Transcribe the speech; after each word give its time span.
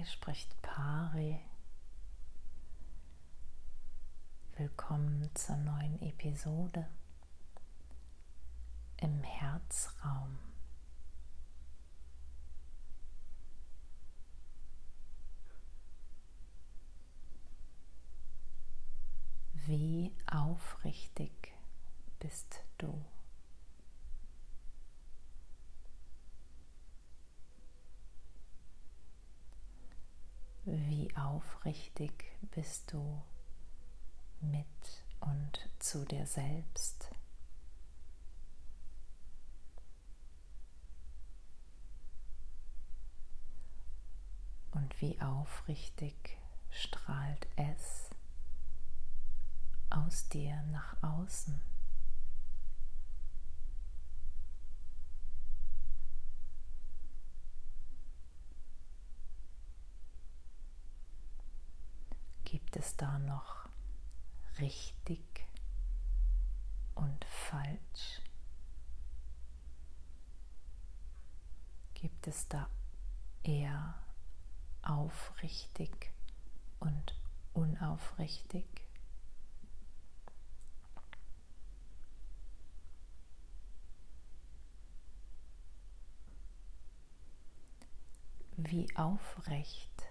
Hier 0.00 0.08
spricht 0.08 0.62
Pari. 0.62 1.38
Willkommen 4.56 5.28
zur 5.34 5.58
neuen 5.58 6.00
Episode 6.00 6.88
im 8.96 9.22
Herzraum. 9.22 10.38
Wie 19.66 20.14
aufrichtig 20.24 21.52
bist 22.20 22.64
du? 22.78 23.04
Wie 30.64 31.08
aufrichtig 31.40 32.12
bist 32.54 32.92
du 32.92 33.22
mit 34.40 34.66
und 35.20 35.58
zu 35.78 36.04
dir 36.04 36.26
selbst? 36.26 37.10
Und 44.72 45.00
wie 45.00 45.20
aufrichtig 45.20 46.38
strahlt 46.70 47.46
es 47.56 48.10
aus 49.88 50.28
dir 50.28 50.62
nach 50.64 51.02
außen? 51.02 51.60
Gibt 62.72 62.84
es 62.84 62.96
da 62.96 63.18
noch 63.18 63.68
richtig 64.60 65.44
und 66.94 67.24
falsch? 67.24 68.20
Gibt 71.94 72.28
es 72.28 72.46
da 72.46 72.70
eher 73.42 73.94
aufrichtig 74.82 76.12
und 76.78 77.18
unaufrichtig? 77.54 78.66
Wie 88.56 88.96
aufrecht 88.96 90.04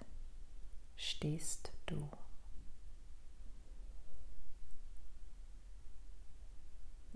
stehst 0.98 1.72
du? 1.86 2.12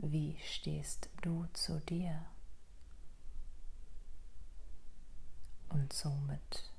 Wie 0.05 0.37
stehst 0.43 1.09
du 1.21 1.45
zu 1.53 1.79
dir? 1.79 2.25
Und 5.69 5.93
somit 5.93 6.73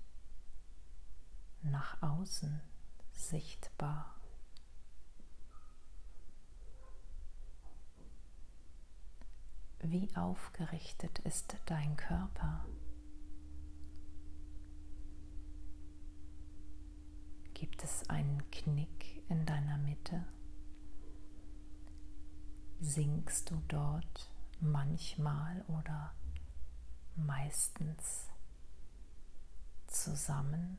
nach 1.62 2.02
außen 2.02 2.60
sichtbar. 3.14 4.14
Wie 9.78 10.14
aufgerichtet 10.14 11.18
ist 11.20 11.56
dein 11.64 11.96
Körper? 11.96 12.66
Gibt 17.54 17.82
es 17.82 18.06
einen 18.10 18.42
Knick 18.50 19.22
in 19.30 19.46
deiner 19.46 19.78
Mitte? 19.78 20.26
Sinkst 22.80 23.50
du 23.50 23.62
dort 23.68 24.30
manchmal 24.60 25.64
oder 25.68 26.14
meistens 27.16 28.28
zusammen 29.86 30.78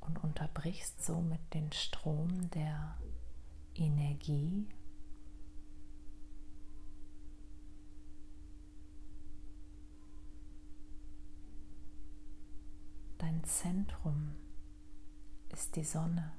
und 0.00 0.22
unterbrichst 0.22 1.04
somit 1.04 1.40
den 1.54 1.72
Strom 1.72 2.50
der 2.50 2.96
Energie. 3.74 4.68
Dein 13.18 13.42
Zentrum 13.44 14.36
ist 15.48 15.76
die 15.76 15.84
Sonne. 15.84 16.32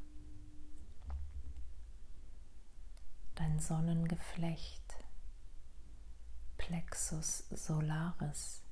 Dein 3.38 3.60
Sonnengeflecht, 3.60 4.96
Plexus 6.58 7.48
solaris. 7.52 8.64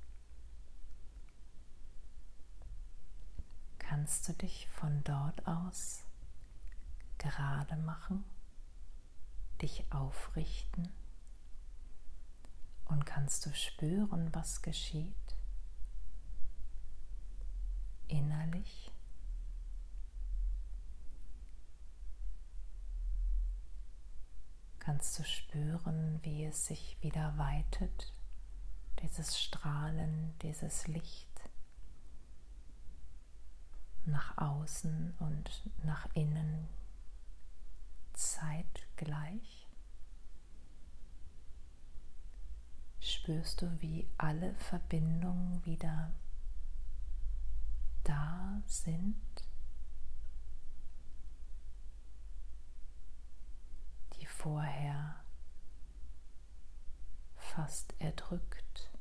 Kannst 3.77 4.27
du 4.27 4.33
dich 4.33 4.67
von 4.69 5.03
dort 5.03 5.45
aus 5.47 6.03
gerade 7.19 7.77
machen, 7.77 8.25
dich 9.61 9.85
aufrichten 9.91 10.89
und 12.85 13.05
kannst 13.05 13.45
du 13.45 13.53
spüren, 13.53 14.33
was 14.33 14.63
geschieht 14.63 15.35
innerlich? 18.07 18.91
Kannst 24.85 25.17
du 25.17 25.23
spüren, 25.23 26.19
wie 26.21 26.45
es 26.45 26.67
sich 26.67 26.95
wieder 27.01 27.35
weitet, 27.39 28.13
dieses 29.01 29.41
Strahlen, 29.41 30.37
dieses 30.43 30.85
Licht 30.85 31.27
nach 34.05 34.37
außen 34.37 35.15
und 35.17 35.71
nach 35.83 36.07
innen 36.13 36.67
zeitgleich. 38.13 39.67
Spürst 42.99 43.63
du, 43.63 43.81
wie 43.81 44.07
alle 44.19 44.53
Verbindungen 44.53 45.65
wieder 45.65 46.11
da 48.03 48.61
sind? 48.67 49.44
Vorher 54.45 55.15
fast 57.35 57.95
erdrückt, 57.97 58.91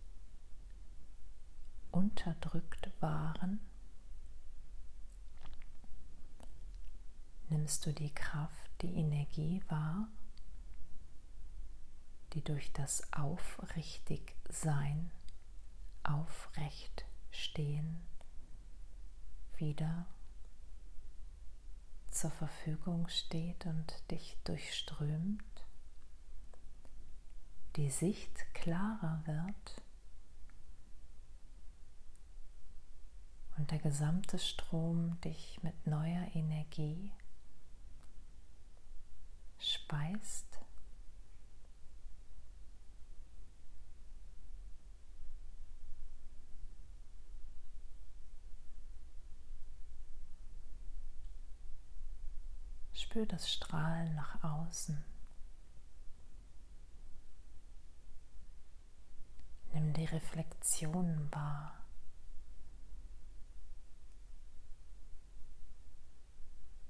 unterdrückt 1.90 2.90
waren, 3.00 3.60
nimmst 7.50 7.84
du 7.84 7.92
die 7.92 8.14
Kraft, 8.14 8.70
die 8.80 8.94
Energie 8.94 9.62
wahr, 9.68 10.08
die 12.32 12.42
durch 12.42 12.72
das 12.72 13.12
Aufrichtigsein, 13.12 15.10
Aufrechtstehen 16.04 18.00
wieder 19.58 20.06
zur 22.14 22.30
Verfügung 22.30 23.08
steht 23.08 23.66
und 23.66 23.92
dich 24.10 24.38
durchströmt, 24.44 25.42
die 27.76 27.90
Sicht 27.90 28.54
klarer 28.54 29.20
wird 29.26 29.82
und 33.58 33.70
der 33.72 33.78
gesamte 33.78 34.38
Strom 34.38 35.20
dich 35.22 35.60
mit 35.62 35.86
neuer 35.86 36.28
Energie 36.34 37.12
speist 39.58 40.53
Spür 53.14 53.26
das 53.26 53.48
Strahlen 53.48 54.12
nach 54.16 54.42
außen. 54.42 55.04
Nimm 59.72 59.92
die 59.92 60.06
Reflexionen 60.06 61.32
wahr. 61.32 61.78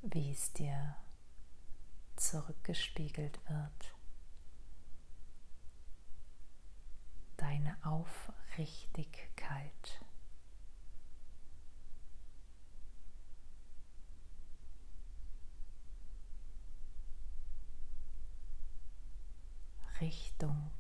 Wie 0.00 0.31
es 0.31 0.50
dir 0.55 0.97
zurückgespiegelt 2.17 3.38
wird. 3.47 3.94
Deine 7.37 7.76
Aufrichtigkeit 7.85 10.04
Richtung, 20.14 20.70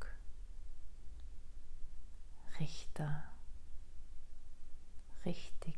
Richter, 2.60 3.24
richtig. 5.24 5.74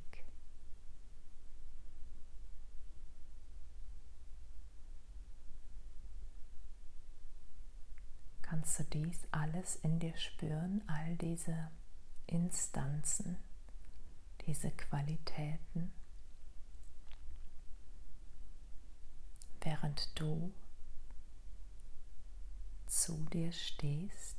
Kannst 8.43 8.79
du 8.79 8.85
dies 8.85 9.27
alles 9.31 9.77
in 9.77 10.01
dir 10.01 10.17
spüren, 10.19 10.83
all 10.87 11.17
diese 11.17 11.71
Instanzen, 12.27 13.39
diese 14.47 14.71
Qualitäten, 14.71 15.93
während 19.63 20.21
du 20.21 20.53
zu 22.87 23.25
dir 23.33 23.53
stehst, 23.53 24.37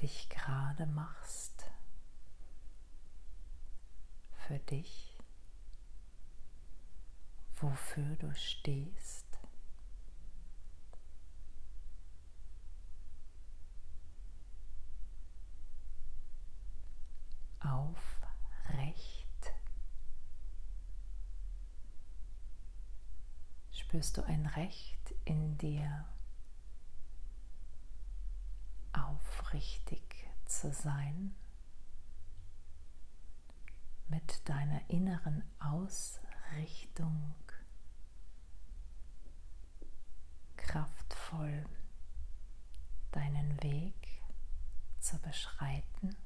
dich 0.00 0.28
gerade 0.28 0.86
machst 0.86 1.64
für 4.46 4.58
dich, 4.58 5.18
wofür 7.56 8.16
du 8.16 8.34
stehst. 8.34 9.24
aufrecht. 17.60 19.24
Spürst 23.94 24.16
du 24.16 24.24
ein 24.24 24.46
Recht 24.46 25.14
in 25.24 25.56
dir, 25.56 26.04
aufrichtig 28.92 30.02
zu 30.46 30.72
sein, 30.72 31.32
mit 34.08 34.48
deiner 34.48 34.80
inneren 34.90 35.44
Ausrichtung 35.60 37.36
kraftvoll 40.56 41.64
deinen 43.12 43.62
Weg 43.62 44.24
zu 44.98 45.20
beschreiten? 45.20 46.16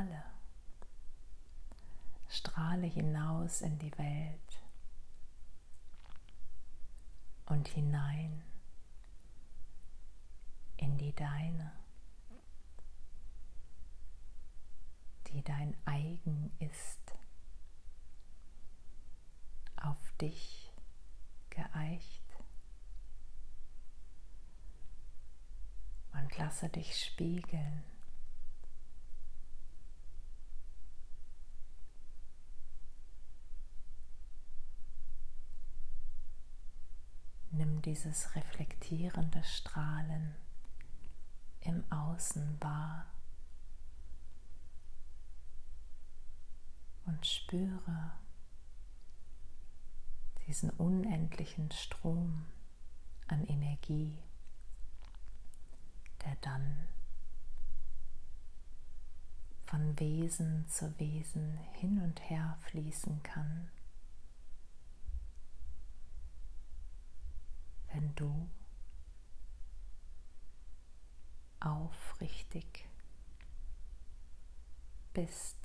Strahle, 0.00 0.24
strahle 2.28 2.86
hinaus 2.86 3.60
in 3.60 3.78
die 3.78 3.96
Welt 3.98 4.62
und 7.46 7.68
hinein 7.68 8.42
in 10.76 10.96
die 10.96 11.14
deine, 11.14 11.72
die 15.28 15.42
dein 15.42 15.76
eigen 15.84 16.52
ist, 16.58 17.14
auf 19.76 20.12
dich 20.20 20.72
geeicht. 21.50 22.20
Und 26.12 26.36
lasse 26.38 26.68
dich 26.68 27.04
spiegeln 27.04 27.82
dieses 37.82 38.34
reflektierende 38.34 39.42
Strahlen 39.44 40.34
im 41.60 41.84
Außen 41.92 42.56
wahr 42.60 43.06
und 47.04 47.26
spüre 47.26 48.12
diesen 50.46 50.70
unendlichen 50.70 51.70
Strom 51.70 52.46
an 53.28 53.44
Energie, 53.46 54.18
der 56.24 56.36
dann 56.40 56.88
von 59.66 59.98
Wesen 60.00 60.66
zu 60.68 60.98
Wesen 60.98 61.58
hin 61.74 62.00
und 62.02 62.20
her 62.28 62.58
fließen 62.62 63.22
kann. 63.22 63.68
Du 68.14 68.48
aufrichtig 71.60 72.88
bist. 75.12 75.59